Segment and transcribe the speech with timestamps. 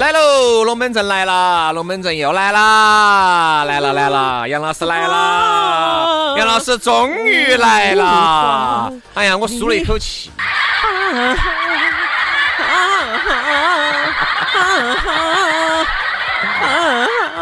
[0.00, 8.90] 来喽，龙门阵来了，龙门阵又来啦，来了来了，杨老师来了，杨老师终于来了。
[9.12, 10.30] 哎呀，我舒了一口气。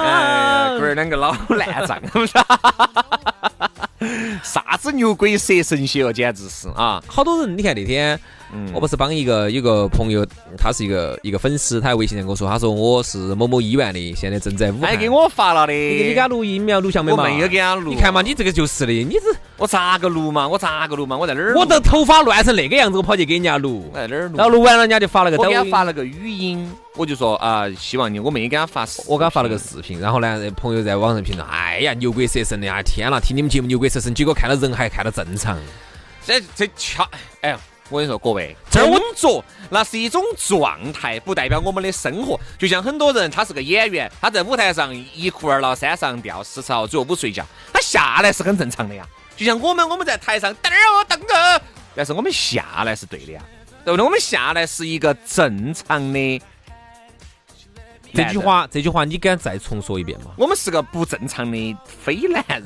[0.02, 1.96] 哎，龟儿两个老烂账，
[4.42, 7.00] 啥子牛鬼蛇神些哦，简直是啊！
[7.06, 8.20] 好多人，你看那天。
[8.72, 14.90] 我不是帮一个有个朋友，他是一个一个粉丝，他在微信上跟我说，他说我是某某医院的，现在正在武汉。
[14.90, 15.72] 还给我发了的。
[15.72, 16.80] 你给他录音没有？
[16.80, 17.24] 录像没嘛？
[17.24, 17.90] 我没有给他录。
[17.90, 19.20] 你看嘛，你这个就是的，你这
[19.56, 20.48] 我咋个录嘛？
[20.48, 21.16] 我咋个录嘛？
[21.16, 21.54] 我在哪儿？
[21.56, 23.90] 我的头发乱成那个样子，我跑去给人家录。
[23.94, 24.36] 在哪儿录？
[24.36, 25.36] 然后录完了，人家就发了个。
[25.36, 28.86] 我给他发了个语音，我就说啊，希望你，我没给他发。
[29.06, 32.80] 我给他发了个视频，然后呢，朋友在网上评论，哎呀，牛鬼蛇神的啊！
[32.82, 35.58] 天呐，听你们节目牛鬼蛇神，结果看到人还看到正常。
[36.24, 37.06] 这这巧，
[37.42, 37.58] 哎呀。
[37.90, 42.38] 我跟你说，各位，工作那是一种状态，不代表我们的生活。
[42.58, 49.06] 就像很多人，他是个演员，他在舞台上一哭二闹三上吊，四次最后不睡觉，他下来是很正常的呀。
[49.36, 51.60] 就像我们，我们在台上噔儿噔儿，
[51.94, 53.40] 但是我们下来是对的呀，
[53.84, 54.04] 对不对？
[54.04, 56.42] 我们下来是一个正常的。
[58.14, 60.30] 这句话，这句话你敢再重说一遍吗？
[60.36, 62.64] 我们是个不正常的非男人。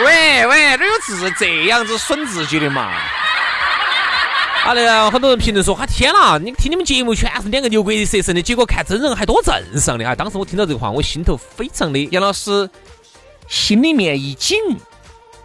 [0.00, 2.92] 喂 喂，哪有是这样子损自己的嘛？
[4.64, 12.68] 啊，那个很多人评论说：“哈天呐，你听你们节目全是两个牛鬼蛇神的，结果看真人还多正常的啊！”当时我听到这个话，我心头非常的杨老师
[13.48, 14.58] 心里面一紧，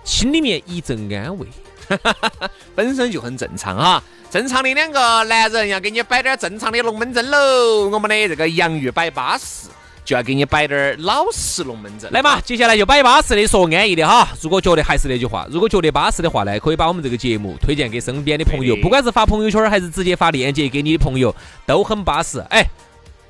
[0.03, 1.47] 心里面一阵安慰，
[2.75, 4.03] 本身就很正常哈。
[4.29, 9.69] 正常的两个男人要给你摆点正常的龙门阵喽，我们的这个洋芋摆巴适。
[10.05, 12.39] 就要给你摆点儿老实龙门阵，来嘛！
[12.39, 14.29] 接下来就摆巴适的，说安逸的哈。
[14.39, 21.35] 如果觉得还是那句话，如果觉得巴适的话呢，可以把我们这个节目推荐给身边的朋友，不管是发朋友圈还是直接发链接给你的朋友，
[21.65, 22.39] 都很巴适。
[22.51, 22.63] 哎，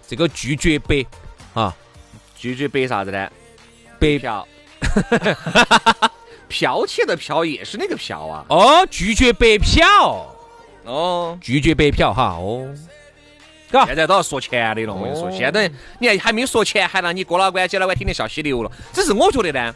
[0.06, 1.06] 这个拒绝白
[1.54, 1.74] 啊，
[2.38, 3.30] 拒绝白啥子呢？
[3.98, 4.46] 白嫖，
[6.52, 8.46] 剽窃的剽也是那个剽啊。
[8.50, 10.28] 哦，拒绝白嫖，
[10.84, 12.68] 哦，拒绝白嫖哈，哦。
[13.86, 18.72] 现在都要说钱的了，我跟你说，现在你看还没说钱，还让你哥老倌、姐老倌天天笑嘻流了。
[18.94, 19.76] 只是我觉得呢，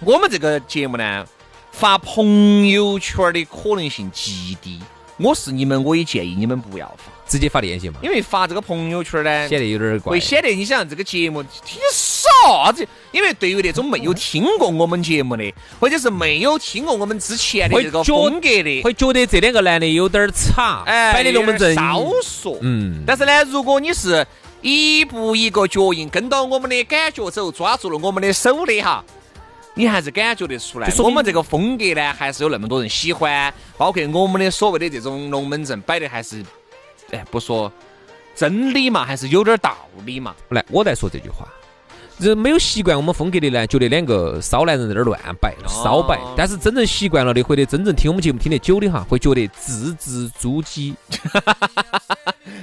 [0.00, 1.26] 我们这个节目呢，
[1.72, 4.80] 发朋友圈的可能性极低。
[5.18, 7.98] 我是你们，我也建议你们不要发，直接发链接嘛。
[8.02, 12.86] 因为发这个朋友圈呢，显得有点怪，会显得你想这个节目听啥子？
[13.12, 22.58] 因为对于那种没有听过我们节目的，或者是没有听过我们之前的这个风格的，会觉得这两个男的有点差，哎，摆的龙门阵少说。
[22.60, 24.26] 嗯，但是呢，如果你是
[24.60, 29.02] 一步一个脚印跟到我们的感觉走，抓住了我们的手的哈。
[29.78, 36.42] 你还是感觉得出来，我们这个风格呢，还是有那么多人喜欢，包括我们的所谓的这种龙门阵摆的，还是，
[37.10, 37.70] 哎，不说
[38.34, 39.76] 真理嘛，还是有点道
[40.06, 40.34] 理嘛。
[40.48, 41.46] 来，我再说这句话。
[42.18, 46.18] 人没有习惯我们风格的呢，觉得两个骚男人在那儿乱摆、骚摆。
[46.36, 50.94] 但是真正习惯了的，或者真正听我们节目听得久的哈，会觉得字字珠玑。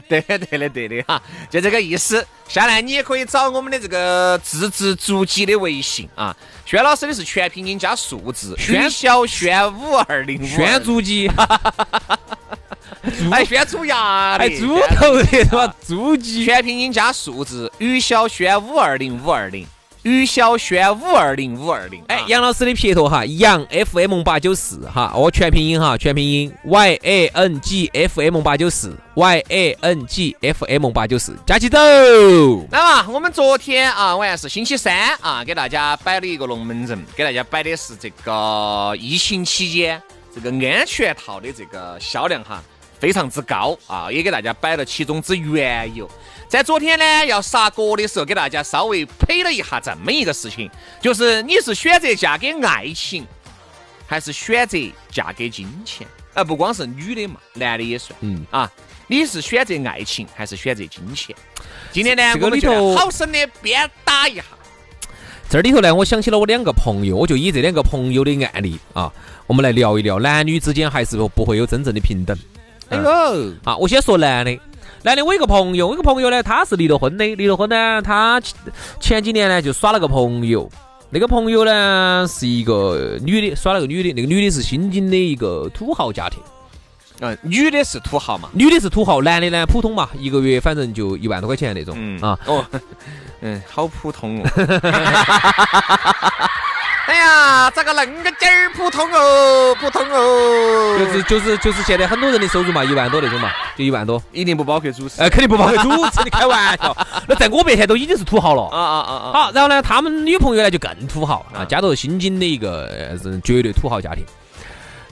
[0.10, 2.26] 对的，对的，对的哈，就这个意思。
[2.48, 6.36] 下来你也可以找我们的这个字字珠玑的微信啊。
[6.66, 11.32] 轩老师的是全拼音加数字，轩小轩五二零五，轩珠玑。
[13.30, 15.76] 还轩出牙的，还猪头的是吧？
[15.86, 19.66] 猪鸡，全拼音加数字，于小轩五二零五二零，
[20.04, 22.04] 于小轩五二零五二零。
[22.08, 31.78] 哎，杨老师的撇头哈，杨 FM 八九四哈，哦全拼音哈，全拼音 Y A N G F M 八九四，Y A N G F M 八九四，加起走。
[32.70, 40.02] 那么我们昨天啊，晚上是星期三啊，给大家摆了一个龙门阵，给大家摆的是这个疫情期间
[40.36, 42.62] 这个安全套的这个销量哈。
[43.04, 46.10] 非常之高啊，也给大家摆了其中之缘由。
[46.48, 50.72] 在昨天呢要杀锅的时候，给大家稍微配了一下这么一个事情，
[51.02, 53.28] 就是你是选择嫁给爱情，
[54.08, 54.78] 还是选择
[55.12, 56.08] 嫁给金钱？
[56.34, 58.18] 啊不光是女的嘛，男的也算。
[58.22, 58.72] 嗯啊，
[59.08, 61.36] 你是选择爱情还是选择金钱？
[61.92, 64.46] 今天呢，这个我们就来里头好生的鞭打一下。
[65.50, 69.12] 这里头呢，我想起了我两个朋友，我就以这两个朋友的案例啊，
[69.46, 72.40] 我们来聊一聊男女之间还是不会有真正的平等。
[72.90, 74.60] 哎呦，啊，我先说男的，
[75.04, 78.54] 男的我一个朋友，我一个朋友呢，他是离了婚的，离了婚呢，他前
[79.00, 80.70] 前几年呢就耍了个朋友，
[81.10, 86.40] 那个朋友呢是一个女的，耍了个女的，那个女的是新津的一个土豪家庭，
[87.20, 88.50] 嗯，女的是土豪嘛？
[88.54, 92.20] 女的是土豪，男的呢普通嘛，一个月反正就一万多块钱那种，嗯。
[92.22, 92.66] 啊，哦，
[93.42, 94.50] 嗯，好普通哦。
[97.06, 100.98] 哎呀，咋个恁个点儿普通哦，普通哦。
[100.98, 105.22] 就是就是就是现在很多人的收入嘛，一万多那种嘛，就一万多，一定不包括主持。
[105.22, 106.96] 哎，肯定不包括主持，你开玩笑，
[107.28, 108.70] 那在我面前都已经是土豪了。
[108.70, 109.32] 啊啊啊啊！
[109.34, 114.24] 好，然后呢，他们女朋友呢就更土豪啊，家头新津的一个呃是绝对土豪家庭。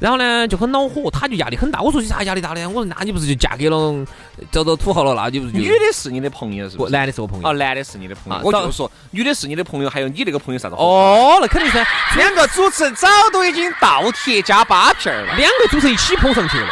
[0.01, 1.79] 然后呢就很恼火，他就压力很大。
[1.79, 2.67] 我说你啥压力大呢？
[2.67, 4.03] 我说那你不是就嫁给了
[4.51, 5.13] 找到土豪了？
[5.13, 6.89] 那你不是女的是你的朋友是不？
[6.89, 7.53] 男的是我朋友哦，。
[7.53, 8.47] 男的是你的朋啊友。
[8.47, 15.35] 我早就说女的是你的朋友，还有你那个朋友啥子？，哦，那肯定噻，两个主持人早都已经倒贴加八片儿了。
[15.35, 16.67] 两个主持人一起捧上去了。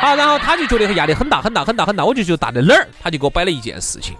[0.00, 2.86] 好，然后他就觉得压力很大很大很大很大，我就觉得大在哪儿？
[3.02, 4.14] 他就给我摆了一件事情。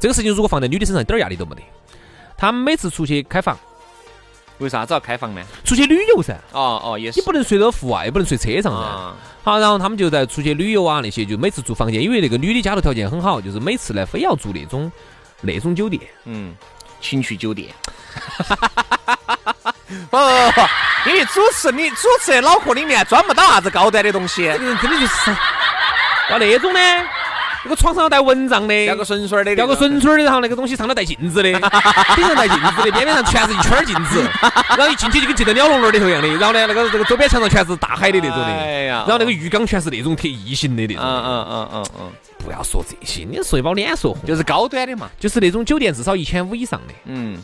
[0.00, 1.62] 这个事情如果放在女的身上，一点儿压力都没得。
[2.38, 3.56] 他们每次出去开房，
[4.62, 5.42] 为啥子要开房呢？
[5.64, 7.20] 出去旅游噻，哦哦，也是。
[7.20, 8.78] 你不能睡到户外，也不能睡车上噻。
[8.78, 14.90] 啊，好，然后他们就在出去旅游啊那些，就每次住房间，因为那个女的家头条件很好，就是每次呢非要住那种
[15.40, 16.00] 那种酒店。
[16.24, 16.54] 嗯，
[17.00, 17.68] 情趣酒店。
[20.10, 25.36] 不不不，因为主持你主持人脑壳里面装不到啥子高端的东西，这个人真的就是
[26.30, 26.80] 要那种呢，
[27.64, 29.76] 那个床上要带蚊帐的，吊个绳绳儿的，吊个。
[29.76, 31.52] 绳绳儿的，然后那个东西上头带镜子的，
[32.14, 34.22] 顶上带镜子的，边边上全是一圈儿镜子，
[34.76, 39.04] 然后一进去就跟进了鸟笼笼里头一样的，然后呢，那个这个周边墙上全是大海的那种的，哎呀。
[39.06, 41.04] 然后那个浴缸全是那种特异形的那嗯种。
[41.04, 42.12] 嗯嗯嗯嗯嗯，
[42.44, 45.10] 不要说这些，你说一把脸说红，就是高端的嘛。
[45.18, 46.94] 就是那种酒店至少一千五以上的。
[47.06, 47.38] 嗯，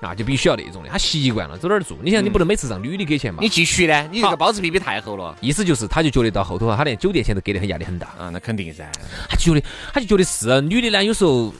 [0.00, 1.96] 啊，就必须要那种的，他习惯了走哪儿住。
[2.02, 3.40] 你想，你不能每次让女的给钱嘛？
[3.42, 4.08] 你继续呢？
[4.12, 8.90] 你这个包子皮皮太厚了意思就是，他就觉得到后头啊，他连酒店钱都给得很压力很大，啊，那肯定噻。
[9.28, 11.52] 他就觉得，他就觉得是啊女的呢，有时候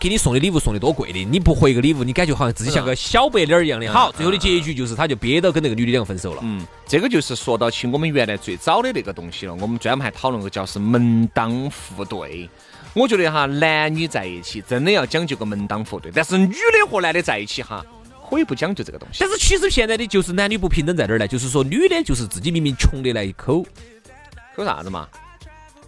[0.00, 3.92] 给你送的礼物送的多贵的，你不回个礼物，你感觉好像自己像个小白脸儿一样的。
[3.92, 6.40] 好，最后的结局就是，他就憋到跟那个女的两个分手了。
[6.42, 9.54] 嗯，这个就是说到起我们原来最早的那个东西了。
[9.56, 12.48] 我们专门还讨论过，叫是门当户对。
[12.94, 17.84] 我觉得哈，男女在一起真的要讲究个门当户对，但是女的和男的在一起哈，
[18.28, 19.18] 可以不讲究这个东西。
[19.20, 21.26] 但是其实现在的就是男女不平等在哪儿呢？
[21.26, 23.64] 就是说女的就是自己明明穷的来抠
[24.54, 25.08] 抠啥子嘛？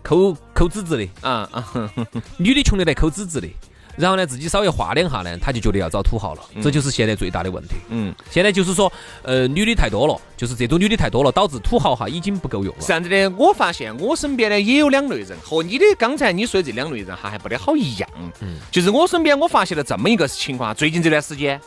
[0.02, 1.92] 抠抠资质的，啊啊，
[2.38, 3.48] 女的穷的来抠资质的。
[3.96, 7.76] 然后呢，自己稍微画两下呢，他就觉得要找土豪了，这就是现在最大的问题。
[7.88, 8.92] 嗯，现在就是说，
[9.22, 12.80] 呃，女的太多了，就是这种女的太多了，导致土豪哈已经不够用了。
[12.80, 13.30] 是这样子的。
[13.30, 18.08] 我发现我身边呢也有两类人，和你的刚才你说的这两类人哈还不得好一样。
[18.40, 21.60] 嗯，就是我身边我发现了这么一个情况，最近这段时间，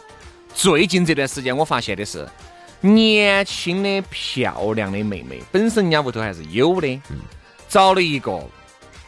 [0.53, 2.27] 最近这段时间我发现的是，
[2.81, 7.01] 年轻的漂亮的妹妹，本身人家屋头还是有的，
[7.69, 8.39] 找了一个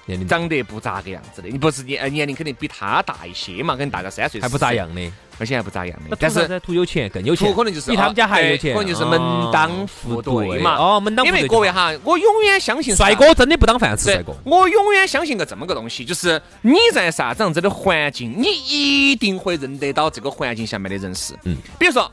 [0.10, 6.48] 年龄长得不咋个样子的，你不是年呃年龄肯定比他大一些嘛，可能大个三岁，还不咋，样的，而且还不咋样的，但是。
[6.48, 9.20] 是图有钱更有钱，可能就是比他们家还有钱，可能就是门
[9.54, 10.78] 当户对嘛。
[10.78, 11.44] 哦，门当户对因。
[11.44, 14.36] 为各位，哈，我永远相信帅哥真的不当饭吃，帅哥。
[14.44, 21.36] 我永远相信个这么个东西，就是你在啥子样子的环境，你一定会认得到这个环境下面的人士。
[21.44, 22.12] 嗯，比如说，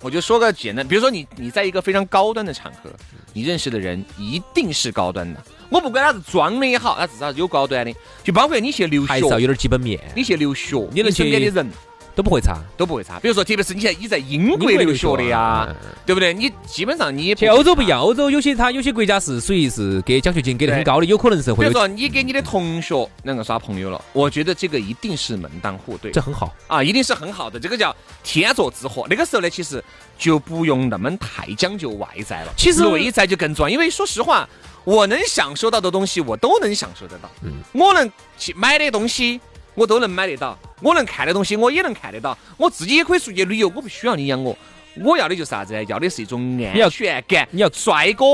[0.00, 2.88] 我就说个简单，比如说你你在一个非常高端的场合，
[3.34, 5.42] 你认识的人一定是高端的。
[5.74, 11.68] 我不管他是装的也好，他至少是有高端的，就包括你去留学，还是要有点基本面，你去留学，你能去身边的人
[12.14, 12.58] 都不会差。
[12.76, 13.18] 都不会差。
[13.20, 15.74] 比如说，特别是你在你在英国留学的呀，嗯
[16.06, 16.34] 对不对？
[16.34, 26.54] 你基本上你去欧洲不一样，欧洲有些他有些国家是属于是给奖学金给的很高的，有可能是会，比如说，你给你的同学两个耍朋友了，我觉得这个一定是门当户对这很好。
[26.66, 29.06] 啊，一定是很好的，这个叫天作之合。
[29.08, 29.82] 那个时候呢，其实
[30.18, 33.70] 就不用那么太讲究外在了，其实内在就更重要。
[33.70, 34.48] 因为说实话，
[34.84, 37.30] 我能享受到的东西，我都能享受得到。
[37.42, 39.40] 嗯我能去买的东西，
[39.74, 42.36] 我都能买得到；我能看的东西，我也能看得到。
[42.56, 44.56] 我自己也可以出去旅游，我不需要你养我。
[45.02, 45.82] 我要的就是啥子呢？
[45.84, 47.48] 要的是一种安要全感。
[47.50, 48.24] 你要帅哥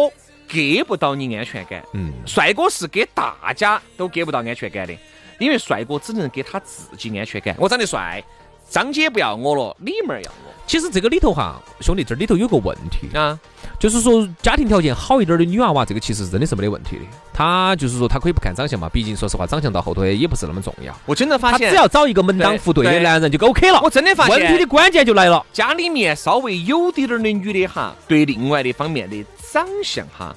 [0.46, 4.94] 给不到你安全感，嗯，帅哥是给大家都给不到安全感的，
[5.38, 7.54] 因为帅哥只能给他自己安全感。
[7.58, 8.22] 我长得帅，
[8.68, 13.38] 张姐不要我了，李妹儿要我其实这个里头哈，兄弟，这里头有个问题，啊！
[13.80, 17.02] 就是说家庭条件好一点的女娃娃，这个其实真的是没得问题的。
[17.32, 20.94] 她就是说，她可以不看长相嘛，毕竟说实话，长相到后头也不是那么重要。
[21.06, 23.80] 我真的发现，她只要找一个门当户对的男人就 OK 了。
[23.82, 30.36] 我真的发现问题的关键就来了，家里面稍微有滴点儿的女的哈，对另外的方面的长相哈，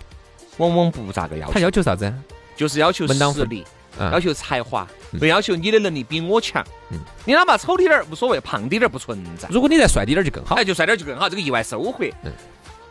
[0.55, 2.11] 往往不咋个要求她，要求啥子？
[2.55, 3.65] 就是要求门当户实力，
[3.99, 4.87] 嗯要求才华，
[5.19, 6.63] 不要求你的能力比我强。
[6.91, 9.49] 嗯你哪怕丑滴点儿无所谓，胖滴点儿不存在。
[9.51, 10.55] 如果你再帅滴点儿就更好。
[10.55, 12.05] 哎，就帅点儿就更好，这个意外收获。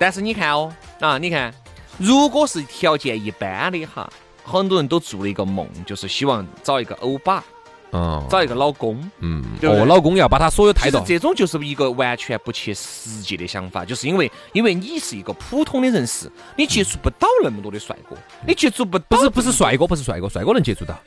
[0.02, 1.54] 嗯但是你看哦，啊，你看，
[1.96, 4.10] 如果是条件一般的哈，
[4.42, 7.44] 很多人都做了一个梦，就是希望找一个欧巴，
[7.92, 9.00] 嗯，找一个老公。
[9.20, 9.80] 嗯，对对？
[9.80, 20.98] 哦，老公要把他所有态度，这种就是一个完全不切实际的想法，就是因为因为你是一个普通的人士，你接触不到那么多的帅哥，你接触不到不是不是帅哥，不是帅哥，帅哥能接触到，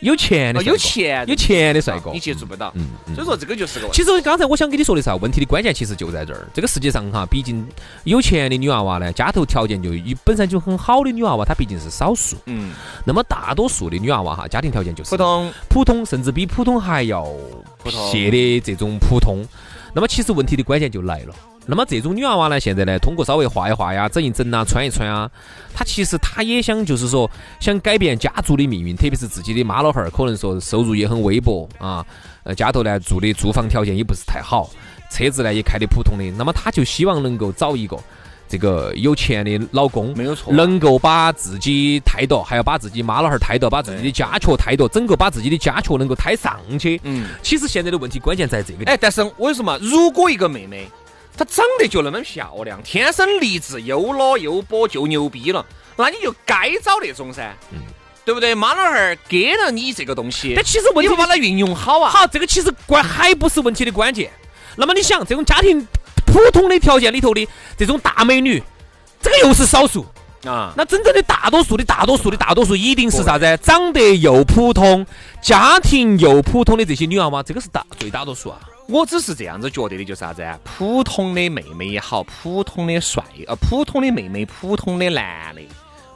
[0.00, 2.70] 有钱的有钱有钱的帅哥你，接触不到。
[2.74, 3.96] 嗯嗯所以说这个就是个问题。
[3.96, 6.46] 其实刚才我想跟你说的啥，问题的关键其实就在这儿。
[6.52, 7.66] 这个世界上哈，毕竟
[8.04, 12.36] 有钱的女娃娃呢，家头条件就一本身就很好的女娃娃，她毕竟是少数。
[12.46, 12.72] 嗯，
[13.04, 17.24] 那么大多数的女娃娃哈，家庭条件就是普通普通，甚至比普通还要
[17.78, 19.44] 普通撇的这种普通。
[19.94, 21.34] 那么其实问题的关键就来了。
[21.66, 25.28] 那么这种女娃娃呢，现在呢，通过稍微画一画呀、整一整啊、穿一穿啊，
[25.74, 27.28] 她其实她也想，就是说
[27.60, 32.06] 想改变家族的命运，特别是自己的妈老汉儿，可能说收入也很微薄啊，
[32.44, 34.70] 呃，家头呢住的住房条件也不是太好，
[35.10, 37.98] 车子呢也开的普通的，那么她就希望能够找一个
[38.48, 47.00] 这个有钱的老公，没有错啊能够把自己抬到，还要把自己妈老汉儿抬到，把自己的家雀抬到，整个把自己的家雀能够抬上去。
[47.02, 48.84] 嗯，其实现在的问题关键在这个。
[48.84, 50.88] 哎，但是我跟你说嘛，如果一个妹妹
[51.36, 55.64] 她长得就那么漂亮，天生丽质，又老又波，就牛逼了，
[55.96, 57.54] 那你就该找那种噻，
[58.24, 58.54] 对不对？
[58.54, 62.10] 妈老汉儿给了你这个东西，但其实问题不把它运用好啊？
[62.10, 64.30] 好，这个其实关还不是问题的关键。
[64.76, 65.86] 那么你想，这种家庭
[66.24, 68.62] 普通的条件里头的这种大美女，
[69.20, 70.06] 这个又是少数。
[70.44, 73.58] 啊，那真正的大多数的大多数的大多数，一定是啥子？
[73.62, 75.04] 长得又普通，
[75.42, 78.60] 家庭又普通的这些女娃娃，这个是大最大多数啊。
[78.88, 80.58] 我只是这样子觉得的，就是啥子啊？
[80.62, 85.62] 普通的妹妹也好，普通的帅呃，普通的妹妹，普通的男的，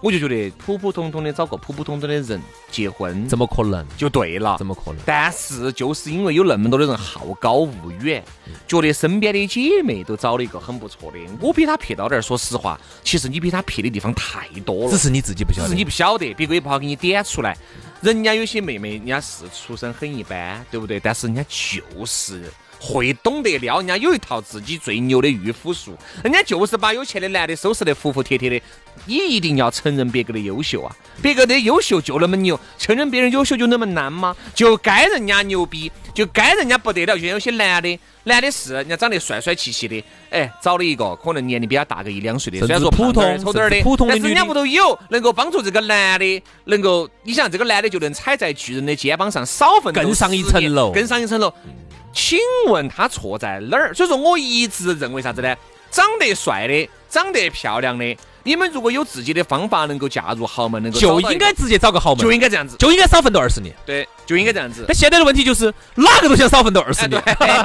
[0.01, 3.85] 我就觉得普普通通的找个普普通通的人结婚，怎么可能？
[3.97, 4.65] 就对了怎。
[4.65, 5.01] 么可能？
[5.05, 8.23] 但是就是因为有那么多的人好高骛远，
[8.69, 12.23] 觉得身边的姐妹都找了一个很不错的，我比她撇到点儿。
[12.23, 15.67] 说实话，其实你比她撇的地方太多了，只是你自己不晓得。
[15.67, 17.57] 只是你不晓得，别个也不好给你点出来。
[18.03, 20.99] 人家有些妹妹，人家是出身很一般，对不对？
[20.99, 22.51] 但是人家就是
[22.81, 25.95] 会懂得撩，人家有一套自己最牛的御夫术，
[26.25, 28.61] 人家就是把有钱的男的收拾得服服帖帖的。
[29.07, 30.95] 你一定要承认别个的优秀啊！
[31.23, 34.37] 别个的优秀就那么牛，承认别人优秀就那么难吗？
[34.55, 37.15] 就该人家牛逼，就该人家不得了。
[37.15, 51.53] 就像有些男的，男的是人家长得帅帅气气的，哎，找了一个可能年龄比他大个一两岁的，虽然说普通丑点儿的，普通的但是人家屋头有能够帮助这个男的，能够你想这个男的就能踩在巨人的肩膀上，少奋斗更上一层楼更上一层楼。
[52.13, 53.95] 请问他错在哪儿？
[53.95, 55.57] 所以说我一直认为啥子呢？
[55.91, 63.75] 长得帅的，长得漂亮的，你们如果有自己的方法能够嫁入豪门，能够就应该直接找个豪门就，应该这样子，就应该少奋斗二十年。
[63.85, 64.85] 对，就应该这样子。
[64.87, 67.21] 那现在的问题就是，哪个都想少奋斗二十年。，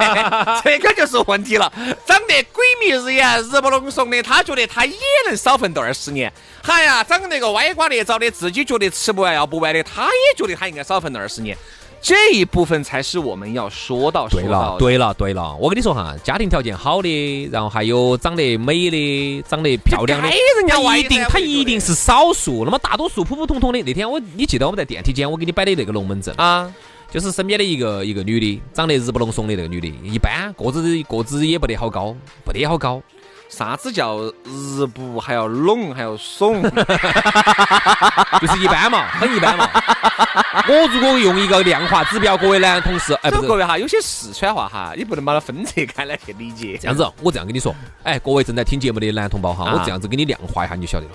[0.64, 1.72] 这个就是问题了。
[2.04, 4.96] 长得鬼迷日眼、日不隆怂的，他觉得他也
[5.28, 6.32] 能少奋斗二十年。
[6.62, 11.56] 哎呀，长得个歪瓜裂枣的，自己觉得吃不完要不完的，他也觉得他应该少奋斗二十年。
[12.00, 22.64] 这一部分才是我们要说到说对到对，了对了，对了，我跟你说哈，家庭条件好的，然后还有长得美的、长得漂亮的该，人家他一定他一定是少数。
[22.64, 26.72] 那么大多数普普通通的，那天我你记得我们在电梯间，我给你摆的那个龙门阵，啊，
[27.10, 33.02] 就是身边的一个一个女的，长得日不隆怂的那个女的，一般个子个子也不得好高，不得好高。
[33.48, 36.62] 啥子叫日不还要拢还要怂？
[38.40, 39.68] 就是一般嘛，很一般嘛。
[40.68, 46.76] 我如果用一个量化指标，各位男同事，哎，不是各位哈，有些四川话哈，你不能把它分拆开来去理解。
[46.80, 51.12] 这样子，我这样跟你说，哎，各位正在听节目的男同胞哈，啊我这样子给你量化一下，你就晓得了。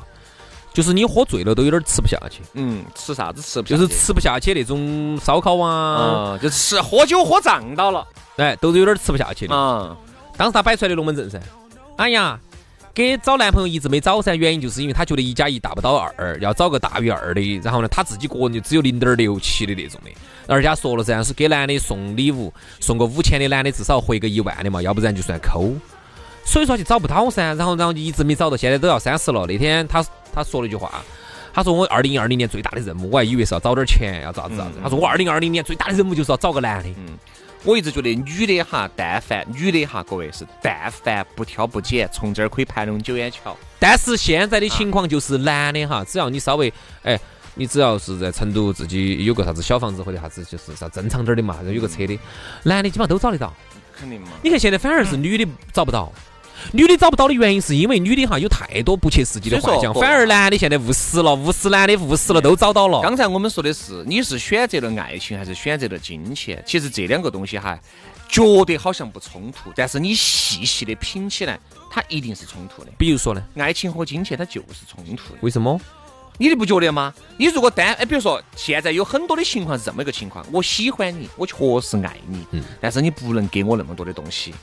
[0.73, 3.81] 就是你喝醉了都有点吃不下去，嗯，吃啥子吃不下去？
[3.81, 8.07] 就是吃不下去那种烧烤啊，嗯，就吃喝酒喝胀到了。
[8.37, 9.53] 哎，都是有点吃不下去的。
[9.53, 9.93] 嗯，
[10.37, 11.37] 当时他摆出来的龙门阵噻，
[11.97, 12.39] 哎呀，
[12.93, 20.11] 给找男朋友一直没找噻，原因就是因为他觉得一加一大不到二，要找个大于二的，然后呢，他自己个人就只有零点六七的那种的。
[20.47, 25.71] 而且他说了噻，是给男的送礼物，送个五千的男的至少回个一万的嘛，要不然就算抠。
[26.43, 29.45] 所以说就找不到噻，然后然后就一直没找到，现在都要三十了。
[29.45, 31.03] 那天他他说了一句话，
[31.53, 34.79] 他说我二零二零年最大的任务，我还以为是要找点钱，要咋子咋子。
[34.81, 36.89] 他说我二零二零年最大的任务就是要找个男的。
[37.63, 43.55] 我一直觉得女的哈，但凡女的哈，各位是但凡不挑不拣，从这儿可以盘龙九眼桥。
[43.77, 47.19] 但是现在的情况就是男的哈，只要你稍微哎，
[47.53, 52.19] 你只要是在成都自己有个啥子小房子或者啥子，就是啥正常点儿的嘛，有个车的，
[52.63, 53.53] 男的基本上都找得到。
[53.95, 54.29] 肯定嘛。
[54.41, 56.11] 你看现在反而是女的找不到。
[56.71, 63.01] 女的找不到的原因是因为女的哈有太多不切实际的幻想，反而男的现在务实了，务实男的务实了都找到了。
[63.01, 66.63] 刚才我们说的是你是选择了爱情还是选择了金钱？
[66.65, 67.77] 其实这两个东西哈，
[68.29, 72.91] 觉得好像不冲突，但是你细细的品起来，它一定是冲突的。
[72.97, 75.39] 比如说呢，爱情和金钱它就是冲突的。
[75.41, 75.79] 为什么？
[76.37, 77.13] 你不觉得吗？
[77.37, 84.53] 你如果单哎，比如说现在有很多的情况是这么一个情况，我喜欢你，我确实爱你，嗯，但是你不能给我那么多的东西。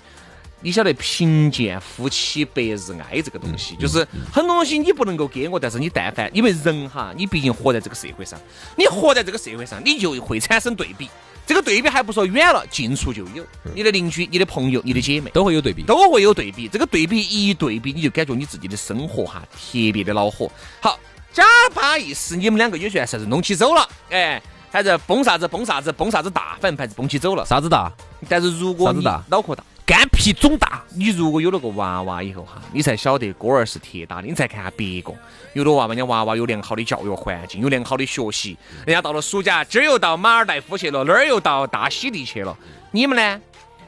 [0.60, 2.78] 你晓得贫贱夫妻百日
[3.10, 8.38] 哀这个东西，就是很多东西你不能够给我，但是你但凡因为人哈，你毕竟活在这个社会上，
[8.76, 11.08] 你活在这个社会上，你就会产生对比。
[11.46, 13.42] 这个对比还不说远了，近处就有，
[13.74, 16.68] 你的邻居、你的朋友、你的姐妹都会有对比，都会有对比。
[16.68, 19.58] 这个对比一对比，你就感觉你自己的生活哈特
[19.92, 20.50] 别的恼火。
[20.82, 20.98] 好，
[21.32, 27.90] 假巴意思，你们两个有些啥子弄起走了，哎，还是崩啥子崩啥子崩啥子大，反正还是蹦起走了，啥子大？
[28.28, 29.64] 但是如果你脑壳大。
[29.88, 34.28] 肝脾肿大，你如果有了个娃娃以后哈，你才晓得锅儿是铁打的。
[34.28, 35.14] 你再看下别个，
[35.54, 38.54] 有了娃娃，人家娃娃有良好的教育环境，有良好的学习，
[38.84, 42.54] 人家到了暑假，这儿又到马尔代夫去了，那儿又到大溪地去了。
[42.90, 43.40] 你们呢？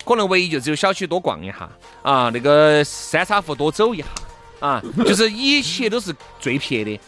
[0.03, 1.69] 可能唯一就只有小区多逛一下
[2.01, 4.07] 啊，那个三岔湖多走一下
[4.59, 6.99] 啊，就是一切都是最撇的。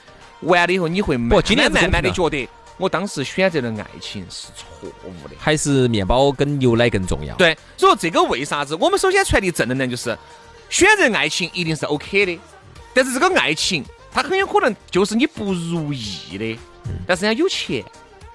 [0.41, 2.47] 完了以后，你会慢慢慢慢的觉得。
[2.79, 7.37] 我当时选择了爱情是错误的，还是面包跟牛奶更重要？
[7.37, 8.75] 对，所以说这个为啥子？
[8.77, 10.17] 我们首先传递正能量，就是
[10.69, 12.41] 选择爱情一定是 OK 的，
[12.93, 16.59] 但是这个爱情它很有可能就是你不如意的。
[17.07, 17.85] 但是人家有钱，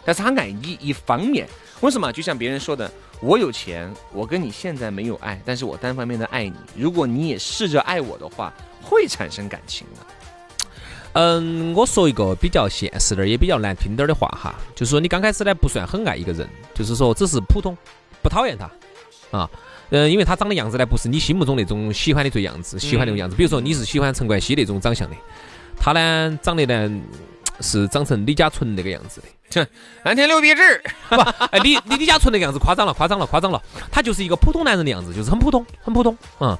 [0.05, 1.47] 但是他爱你一方面。
[1.81, 2.11] 为什么？
[2.11, 2.89] 就像别人说的，
[3.19, 6.55] 我有钱，我跟你现在没有爱，但是我单方面的爱你。
[6.75, 8.51] 如果你也试着爱我的话，
[8.81, 10.01] 会产生感情的。
[11.19, 17.75] 嗯，我说一个比较现实点儿，也比较难听点儿的话哈，就是说你刚开始呢不算很爱一个人，就是说只是普通，
[18.21, 18.69] 不讨厌他
[19.35, 19.49] 啊，
[19.89, 23.35] 嗯，因为他长的样子呢不是你心目中那种喜欢的最样子，喜欢那种样子。
[23.35, 25.15] 比如说你是喜欢陈冠希那种长相的，
[25.75, 27.01] 他呢长得呢
[27.61, 29.67] 是长成李嘉纯那个样子的，
[30.03, 31.15] 蓝天六必治，不，
[31.49, 33.59] 哎，李李李嘉纯那个样子夸张了，夸张了，夸张了，
[33.91, 36.55] 他就是一个普通男人的样子，就是很普通，很普通，嗯，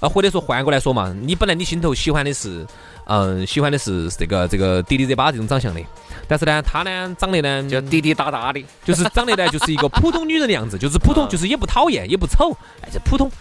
[0.00, 2.66] 啊，或者说换过来说嘛，你本来你心头喜欢的是。
[3.10, 5.80] 嗯，喜欢的是这个这个迪丽热巴这种长相的，
[6.26, 13.32] 但是呢，她呢长得呢就滴滴答答的，就是长得呢就是一个普通女人的样子，就是普通，就是也不讨厌，也不丑，哎，就普通。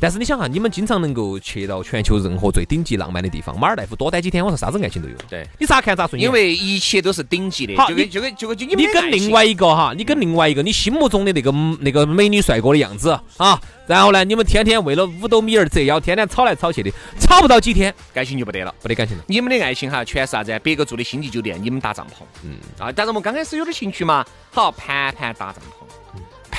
[0.00, 5.14] 但是你想哈，你们经常能够去到全球任何最顶级浪漫的地方，马尔代夫多待几天，我说啥子爱情都有。
[5.28, 6.26] 对，你咋看咋顺眼。
[6.26, 7.76] 因为一切都是顶级的。
[7.76, 19.24] 好，就跟就跟就跟就你跟另外一个哈，你跟另外一个你心目中的那个那个美女帅哥的样子啊，然后呢，你们天天为了五斗米而折腰，天天吵来吵去的，吵不到几天，感情就不得了，不得感情了。
[19.26, 20.58] 你们的爱情哈，全是啥子？
[20.62, 22.22] 别个住的星级酒店，你们搭帐篷。
[22.42, 25.79] 嗯啊，但是我们刚开始有点兴趣嘛，好，盘盘搭帐篷，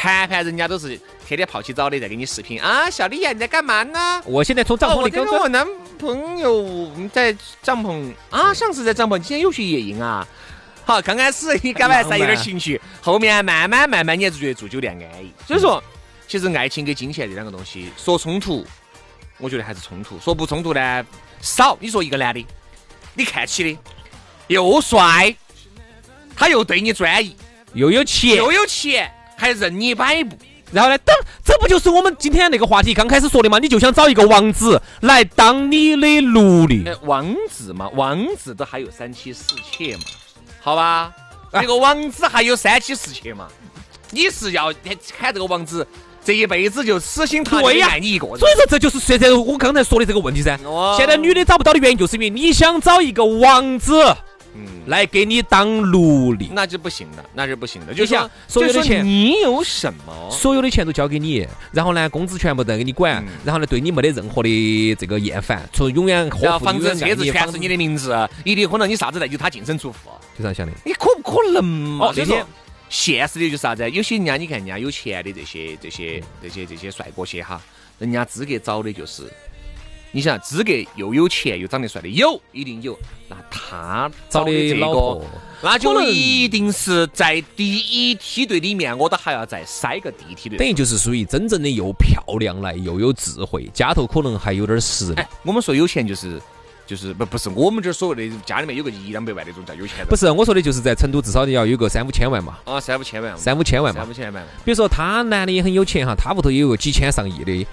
[0.01, 0.99] 盘盘人家都是。
[1.27, 4.21] 天天泡起澡的在给你视频啊，小丽呀，你在干嘛呢？
[4.25, 5.65] 我现在从帐篷里跟我男
[5.97, 10.27] 朋友在帐篷啊，上次在帐篷，今天又去野营啊。
[10.83, 15.31] 好，刚开始你刚才才有点情绪，后面慢慢慢慢你就觉得住酒店安逸。
[15.47, 15.81] 所以说，
[16.27, 18.67] 其实爱情跟金钱这两个东西说冲突，
[19.37, 21.05] 我觉得还是冲突；说不冲突呢，
[21.39, 21.77] 少。
[21.79, 22.45] 你说一个男的，
[23.13, 23.79] 你看起的
[24.47, 25.33] 又帅，
[26.35, 27.37] 他又对你专一，
[27.73, 29.09] 又有钱，又有钱，
[29.41, 30.37] 还任你摆布。
[30.71, 30.97] 然后呢？
[30.99, 33.57] 等，这不就是我们今天那个话题刚开始说的吗？
[33.57, 36.85] 你就想找一个王子来当你的奴隶？
[37.01, 40.03] 王子嘛，王子都还有三妻四妾嘛，
[40.61, 41.11] 好吧？
[41.53, 43.47] 这个王子还有三妻四妾嘛？
[44.11, 44.67] 你是要
[45.17, 45.85] 喊这个王子
[46.23, 48.37] 这一辈子就死心塌地爱你一个人？
[48.37, 50.57] 所以说这就是现在我刚才说的这个问题噻。
[50.97, 53.93] 现在女的找不到的原因，就是因为你想找一个王子。
[54.53, 57.93] 嗯，来给你当奴隶，那就不行的，那是不行的。
[57.93, 60.29] 就像所有的钱，你有什么？
[60.29, 69.97] 所有的钱都交给你，然后呢，工资全部都给你管，然后呢，对你没得任何的这个厌烦，从永远呵护房子、车子全是你的名字，一离婚了，你啥子债就他净身出户，
[70.37, 70.73] 就这样想的。
[70.85, 72.11] 你可不可能嘛？
[72.13, 72.43] 这些
[72.89, 73.89] 现实的就是啥子？
[73.89, 77.61] 有些人家你看人家有钱的这些、这些、这些、这些帅哥些哈，
[77.99, 79.31] 人家资格找的就是。
[80.13, 82.97] 你想资格又有钱又长得帅的有一定有，
[83.29, 85.21] 那他找的这个，
[85.63, 90.57] 那就一定是在第一梯队里面，我都还要再筛个第一梯队。
[90.57, 95.21] 等于就是属于真正的又漂亮来又有智慧，家头可能还有点实力。
[95.43, 96.41] 我们说有钱就是
[96.85, 100.05] 就是不不是我们这所谓的家里面有个一两百万那种叫有钱。
[100.09, 102.57] 不是我说的就是在成都至少要有个三五千万嘛。
[102.65, 103.37] 啊，三五千万。
[103.37, 104.01] 三五千万嘛。
[104.01, 104.43] 三五千万。
[104.65, 107.65] 比如说他男的也很有钱哈，他屋头也有个几千上亿的。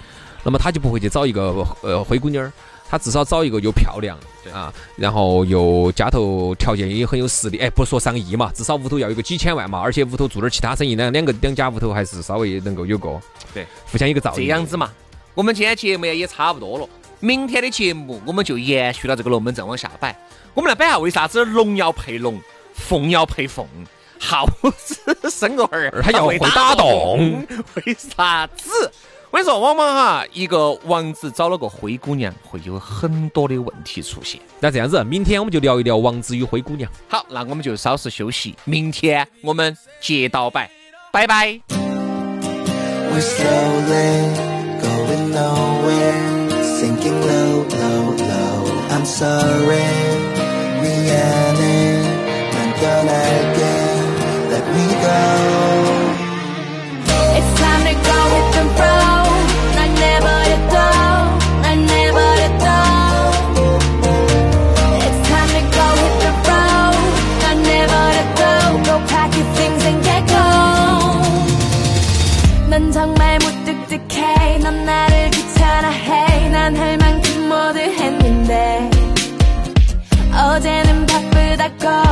[0.48, 2.50] 那么他就不会去找一个呃灰姑娘儿
[2.88, 4.18] 他至少找一个又漂亮
[4.50, 13.20] 啊，然后又家头条件也很有实力，哎，不说上亿嘛，至少屋头要有个几千万嘛，而且屋头做点其他生意呢，两个两家屋头还是稍微能够有个
[13.52, 14.36] 对互相有个照应。
[14.36, 14.90] 这样子嘛，
[15.34, 16.88] 我们今天节目也差不多了，
[17.20, 20.18] 明天的节目我们就延续到这个龙门阵往下摆。
[20.54, 22.40] 我们来摆下为啥子龙要配龙，
[22.72, 23.66] 凤要配凤，
[24.18, 24.46] 耗
[24.78, 28.90] 子生个儿他要会打洞，为啥子？
[29.38, 34.40] 我跟你说，往往哈，一个王子找了个灰姑娘，会有很多的问题出现。
[34.58, 36.90] 那这样子，明天我们就聊一聊王子与灰姑娘。
[37.06, 40.68] 好，那我们就稍事休息，明天我们接到摆，
[41.12, 41.60] 拜拜。
[75.80, 76.48] 나를 귀찮아해.
[76.50, 78.90] 난 할 만큼 모두 했는데.
[80.34, 82.07] 어제는 바쁘다고